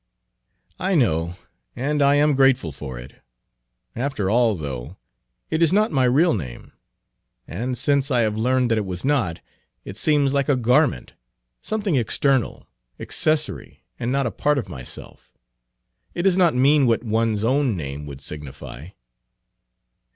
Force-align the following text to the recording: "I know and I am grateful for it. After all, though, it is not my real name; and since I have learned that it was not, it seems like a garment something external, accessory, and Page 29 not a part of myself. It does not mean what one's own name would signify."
"I 0.79 0.95
know 0.95 1.35
and 1.75 2.01
I 2.01 2.15
am 2.15 2.33
grateful 2.33 2.71
for 2.71 2.97
it. 2.97 3.21
After 3.95 4.31
all, 4.31 4.55
though, 4.55 4.97
it 5.51 5.61
is 5.61 5.71
not 5.71 5.91
my 5.91 6.05
real 6.05 6.33
name; 6.33 6.71
and 7.47 7.77
since 7.77 8.09
I 8.09 8.21
have 8.21 8.35
learned 8.35 8.71
that 8.71 8.79
it 8.79 8.85
was 8.87 9.05
not, 9.05 9.41
it 9.85 9.97
seems 9.97 10.33
like 10.33 10.49
a 10.49 10.55
garment 10.55 11.13
something 11.61 11.93
external, 11.97 12.67
accessory, 12.99 13.83
and 13.99 14.09
Page 14.11 14.11
29 14.11 14.11
not 14.13 14.25
a 14.25 14.31
part 14.31 14.57
of 14.57 14.69
myself. 14.69 15.37
It 16.15 16.23
does 16.23 16.35
not 16.35 16.55
mean 16.55 16.87
what 16.87 17.03
one's 17.03 17.43
own 17.43 17.75
name 17.77 18.07
would 18.07 18.21
signify." 18.21 18.87